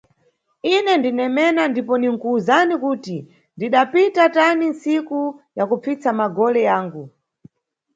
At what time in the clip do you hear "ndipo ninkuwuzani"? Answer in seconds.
1.71-2.75